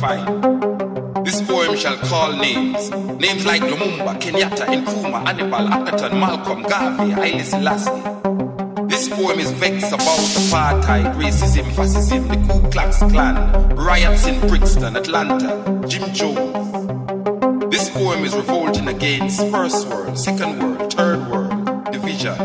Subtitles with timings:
[0.00, 2.88] This poem shall call names,
[3.20, 8.88] names like Lumumba, Kenyatta, Nkrumah, Hannibal, Akhenaton, Malcolm, Garvey, Haile Selassie.
[8.88, 14.96] This poem is vexed about apartheid, racism, fascism, the Ku Klux Klan, riots in Brixton,
[14.96, 17.70] Atlanta, Jim Jones.
[17.70, 22.38] This poem is revolting against first world, second world, third world, division,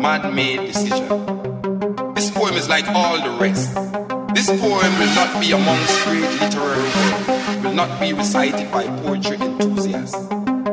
[0.00, 1.06] man-made decision.
[2.14, 3.74] This poem is like all the rest.
[4.34, 9.36] This poem will not be amongst great literary works, will not be recited by poetry
[9.36, 10.16] enthusiasts.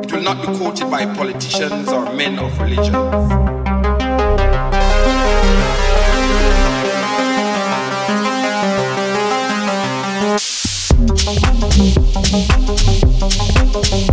[0.02, 2.94] It will not be quoted by politicians or men of religion.
[13.82, 14.09] Thank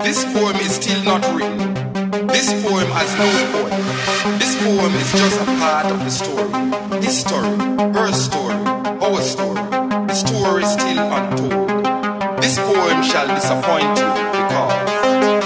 [0.00, 1.74] This poem is still not written.
[2.28, 3.74] This poem has no point.
[4.38, 6.48] This poem is just a part of the story.
[7.02, 7.48] His story,
[7.92, 8.54] her story,
[9.04, 9.60] our story.
[10.08, 11.68] The story is still untold.
[12.42, 14.72] This poem shall disappoint you because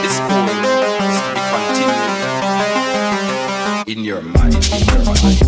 [0.02, 0.72] this poem be
[1.50, 2.12] continued
[3.88, 4.54] in your mind.
[4.58, 5.02] In your mind.
[5.02, 5.40] In your mind.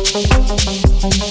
[0.00, 1.29] In your mind.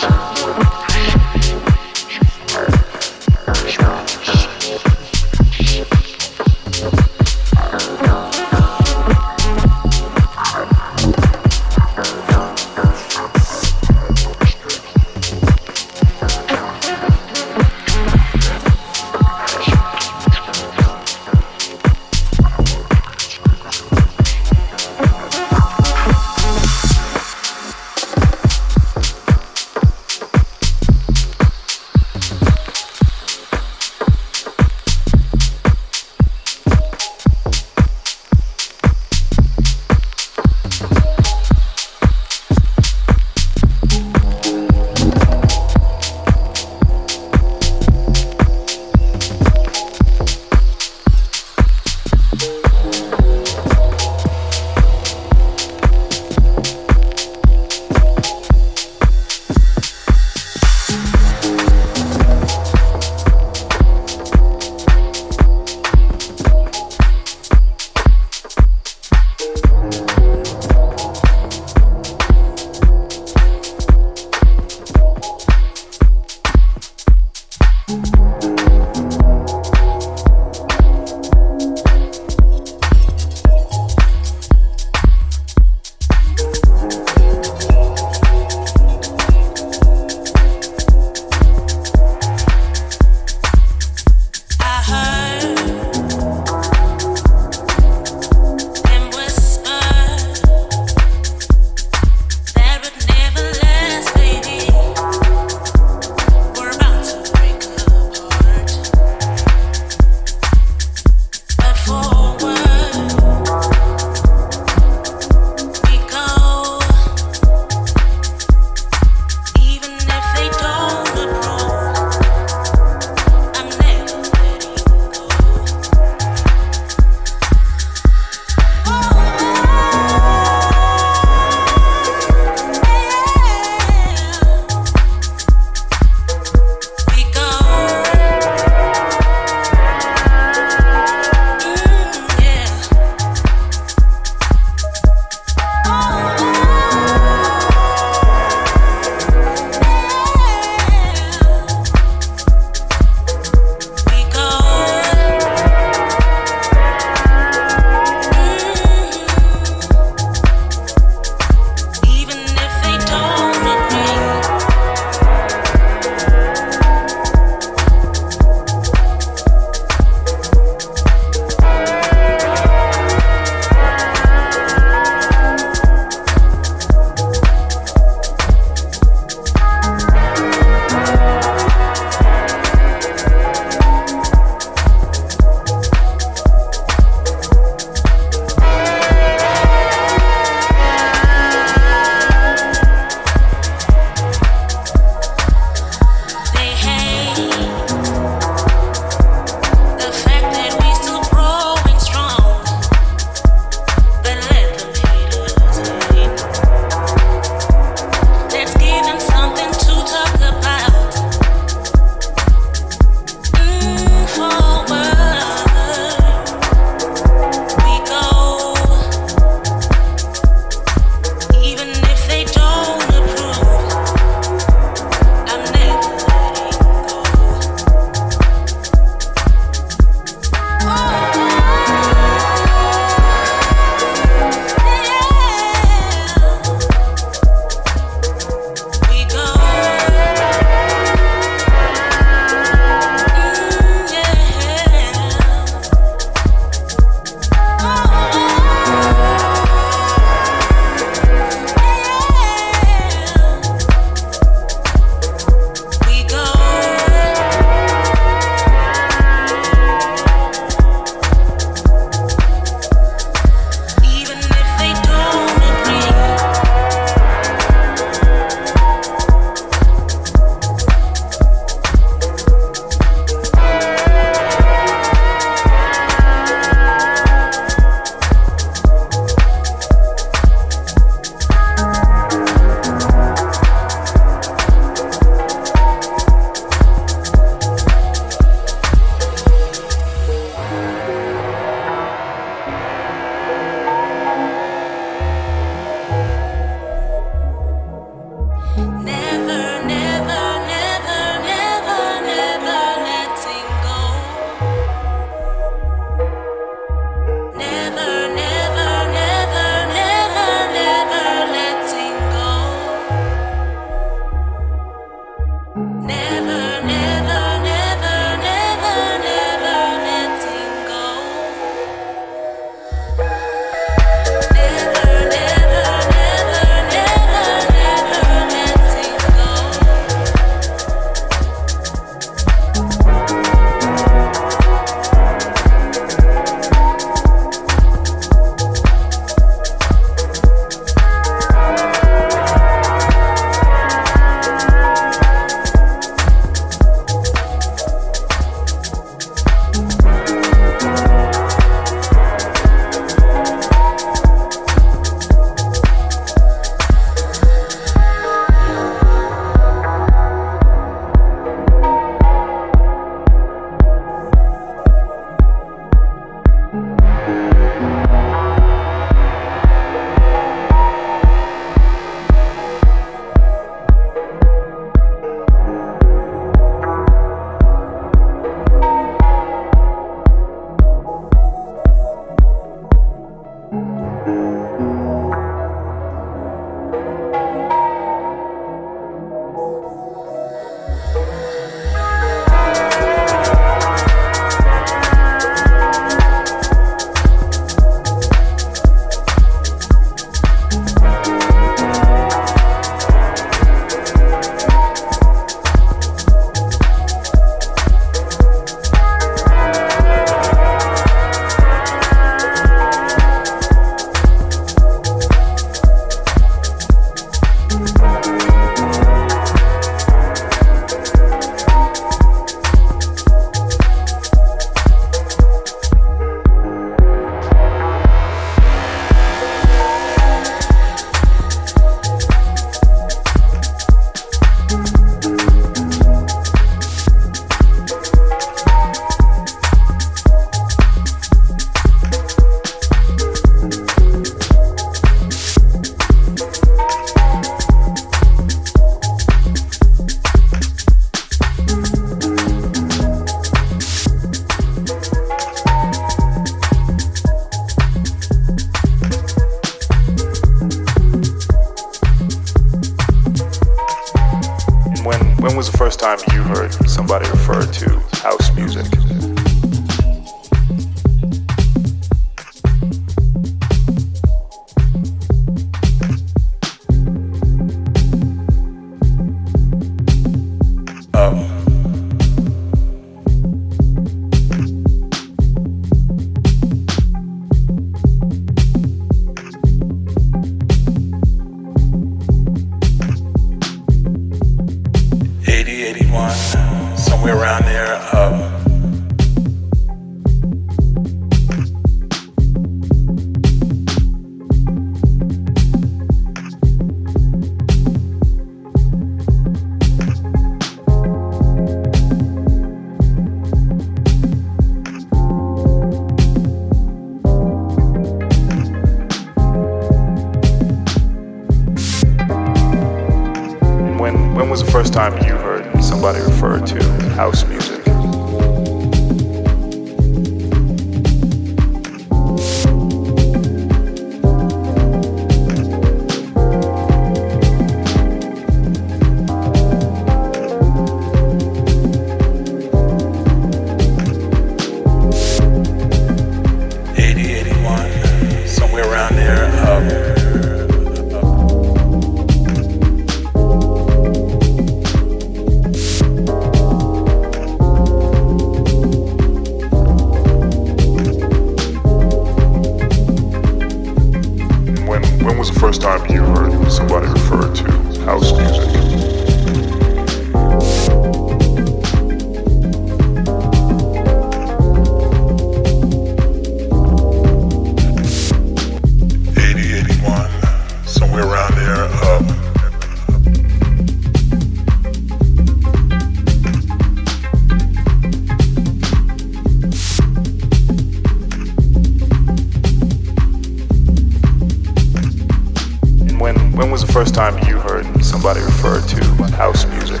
[596.84, 599.04] First time you heard somebody refer to
[599.36, 600.00] house music?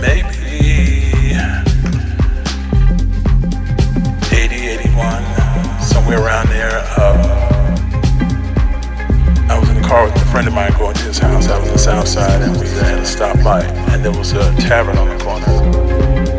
[0.00, 0.26] Maybe
[4.32, 6.82] 80, 81, somewhere around there.
[6.96, 7.46] Uh,
[9.48, 11.62] I was in the car with a friend of mine going to his house out
[11.62, 15.08] on the south side, and we had a stoplight, and there was a tavern on
[15.08, 15.46] the corner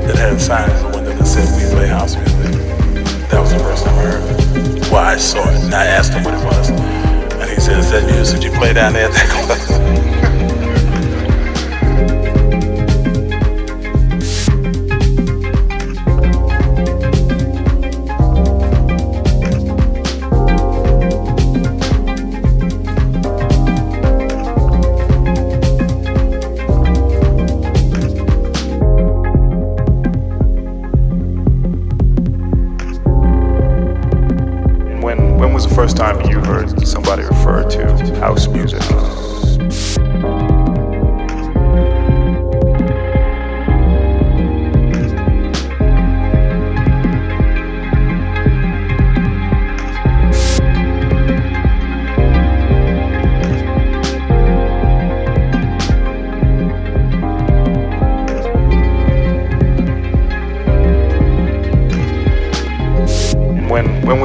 [0.06, 2.52] that had a sign in the window that said we play house music.
[3.30, 4.92] That was the first time I heard it.
[4.92, 6.97] Well, I saw it, and I asked him what it was.
[7.68, 9.10] That music you play down there?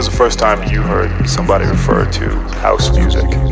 [0.02, 3.51] was the first time you heard somebody refer to house music?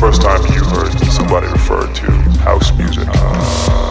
[0.00, 2.10] First time you heard somebody refer to
[2.40, 3.89] house music?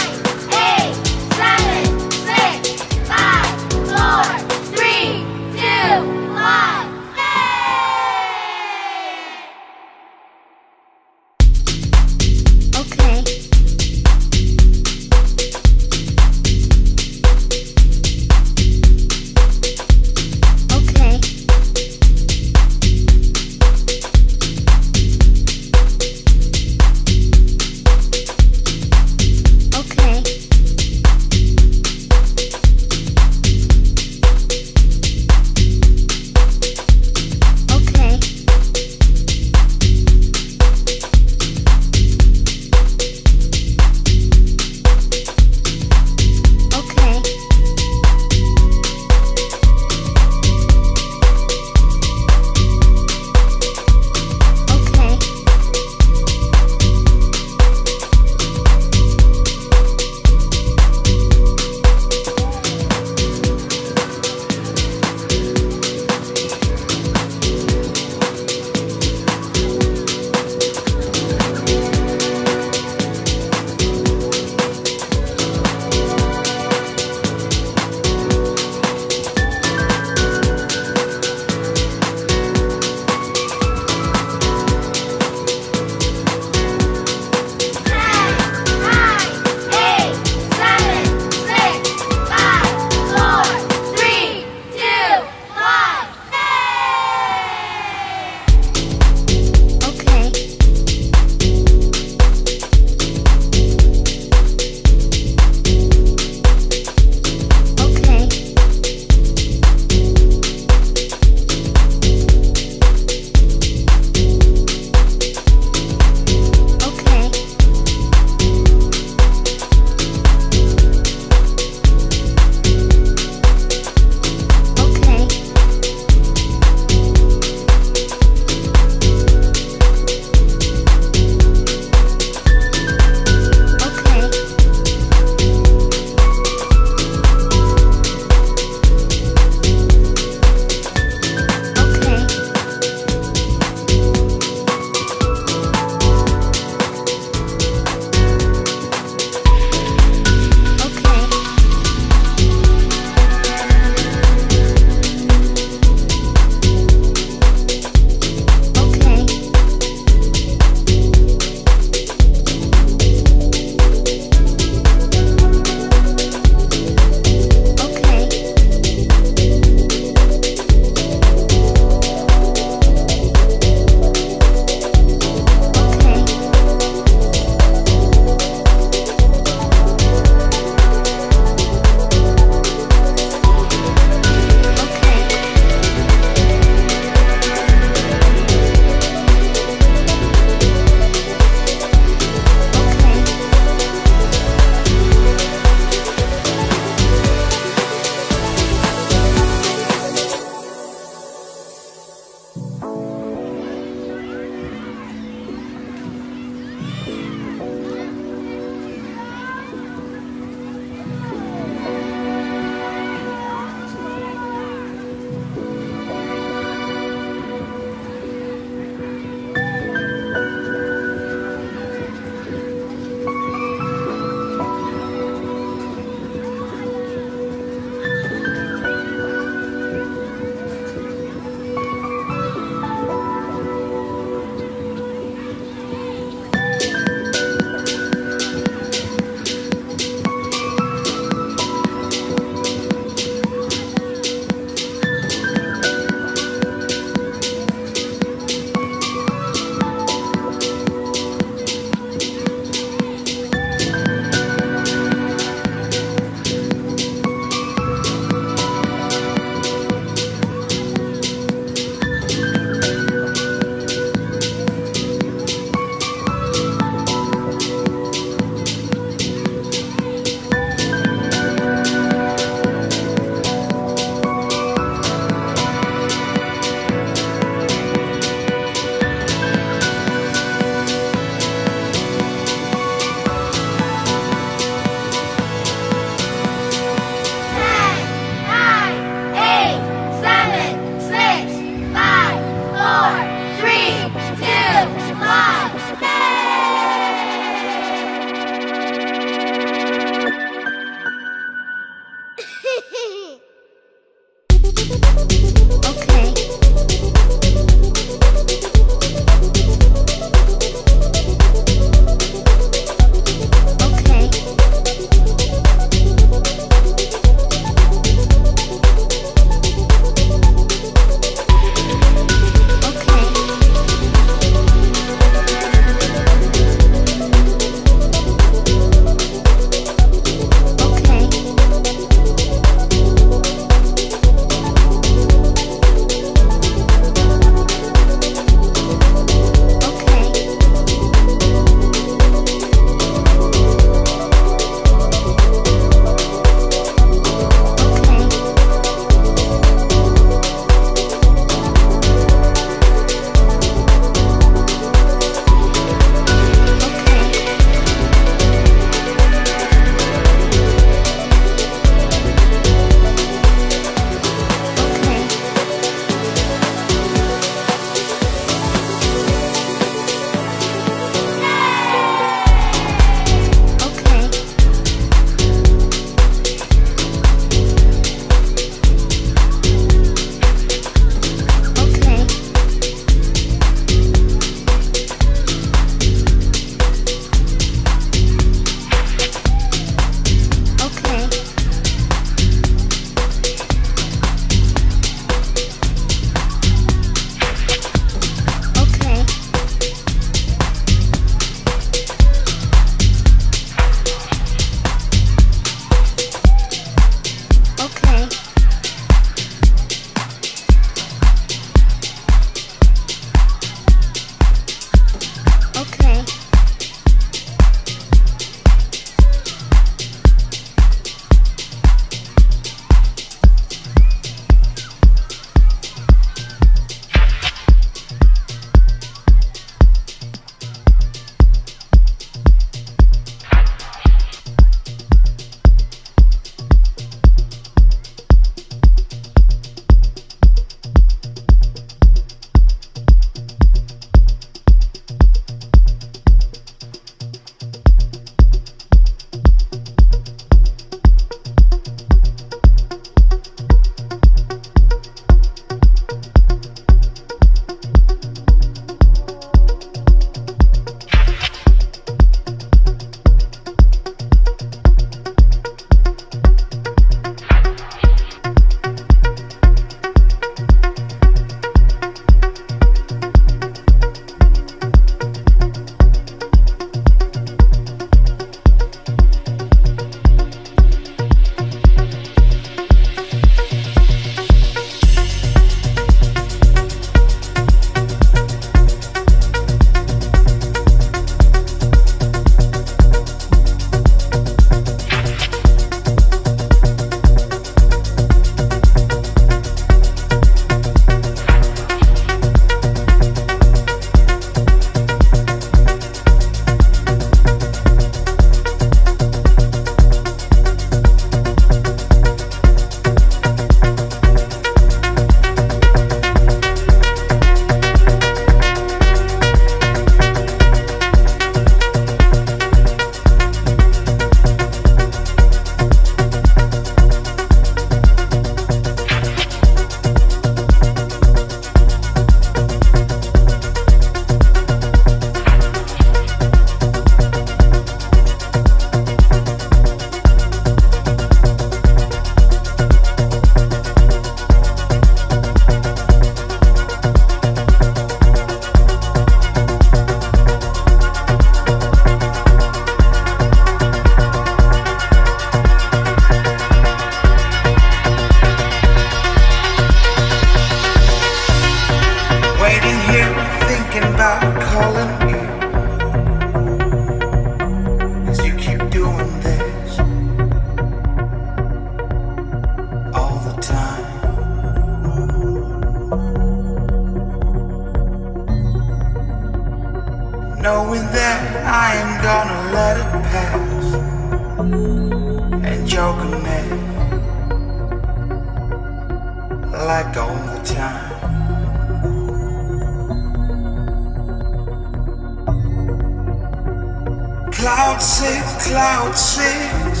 [597.60, 600.00] Cloud six, cloud six.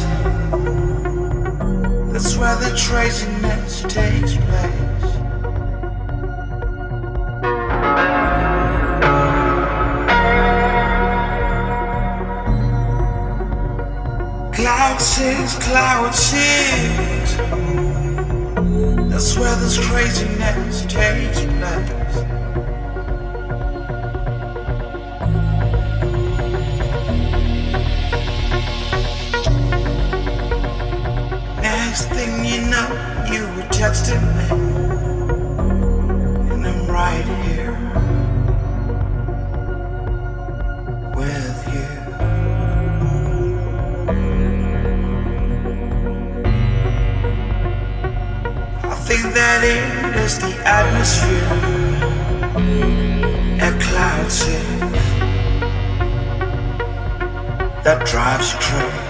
[2.10, 5.12] That's where the craziness takes place.
[14.56, 17.36] Cloud six, cloud six.
[19.10, 21.99] That's where this craziness takes place.
[32.00, 32.88] Next thing you know,
[33.30, 34.46] you were texting me,
[36.50, 37.74] and I'm right here
[41.14, 41.86] with you.
[48.88, 51.50] I think that it is the atmosphere
[53.58, 54.64] that clouds it,
[57.84, 59.09] that drives you crazy.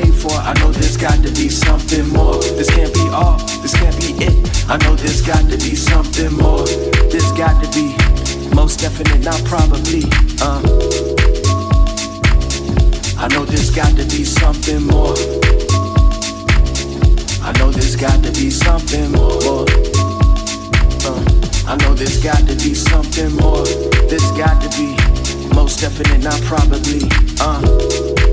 [0.00, 0.32] Made for.
[0.32, 2.40] I know there's got to be something more.
[2.58, 4.34] This can't be all, this can't be it.
[4.68, 6.66] I know there's got to be something more.
[7.12, 7.96] There's got to be
[8.54, 10.04] most definite, not probably.
[10.40, 10.60] Uh.
[13.24, 15.16] I know there's got to be something more.
[17.48, 19.64] I know there's got to be something more.
[21.08, 21.24] Uh.
[21.72, 23.64] I know there's got to be something more.
[24.10, 24.88] There's got to be
[25.54, 27.02] most definite, not probably.
[27.40, 28.25] Uh.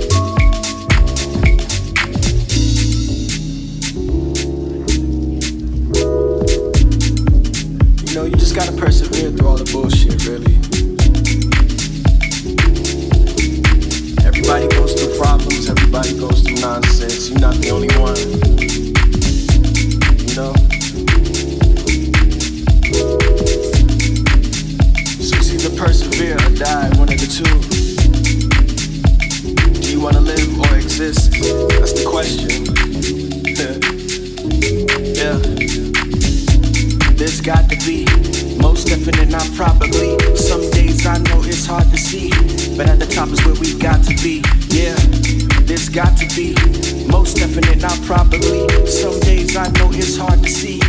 [8.14, 10.53] You know, you just gotta persevere through all the bullshit, really.
[14.24, 17.32] Everybody goes through problems, everybody goes through nonsense.
[17.32, 18.16] You're not the only one.
[20.30, 20.53] You know?
[25.18, 27.49] So it's either persevere or die, one of the two.
[29.82, 31.32] Do you wanna live or exist?
[31.32, 32.61] That's the question.
[35.16, 35.93] yeah.
[37.24, 38.03] There's got to be
[38.57, 40.19] most definite, not probably.
[40.36, 42.30] Some days I know it's hard to see,
[42.76, 44.43] but at the top is where we got to be.
[44.67, 44.93] Yeah,
[45.63, 46.51] there's got to be
[47.07, 48.67] most definite, not probably.
[48.88, 50.80] Some days I know it's hard to see,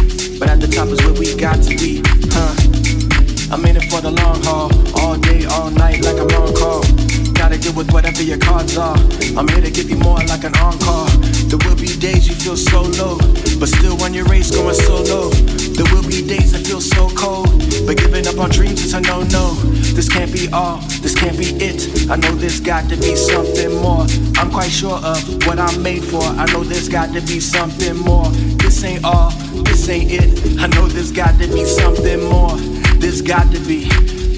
[0.40, 2.02] but at the top is where we got to be.
[2.34, 3.54] Huh?
[3.54, 7.03] I'm in it for the long haul, all day, all night, like I'm on call.
[7.44, 8.96] Gotta deal with whatever your cards are.
[9.36, 11.04] I'm here to give you more like an encore.
[11.52, 13.18] There will be days you feel so low,
[13.60, 15.28] but still on your race going solo.
[15.28, 17.52] There will be days that feel so cold,
[17.84, 19.52] but giving up on dreams is a no no.
[19.92, 22.10] This can't be all, this can't be it.
[22.10, 24.06] I know there's got to be something more.
[24.40, 26.22] I'm quite sure of what I'm made for.
[26.22, 28.24] I know there's got to be something more.
[28.64, 29.32] This ain't all,
[29.68, 30.58] this ain't it.
[30.58, 32.56] I know there's got to be something more.
[33.04, 33.84] There's got to be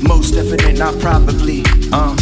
[0.03, 1.63] most definite, not probably.
[1.93, 2.17] Uh.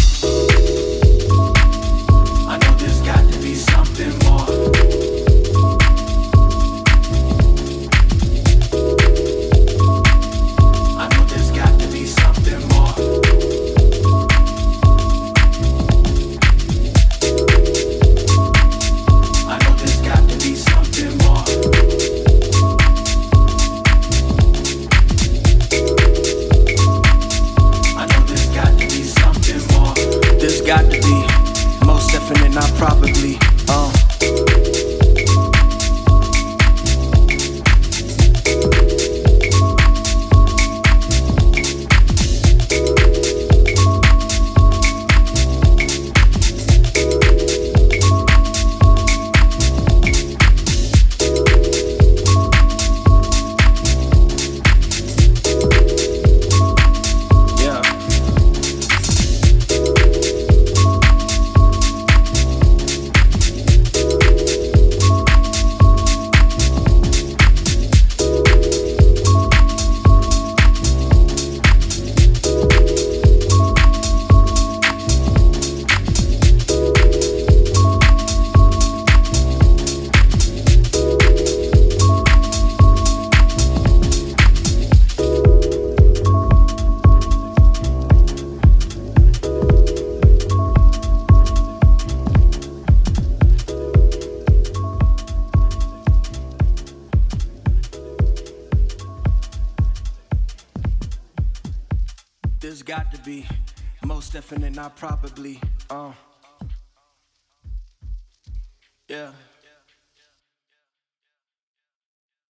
[104.75, 105.14] Most definite,